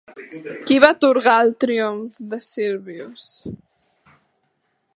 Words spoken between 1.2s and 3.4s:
el triomf de Silvius?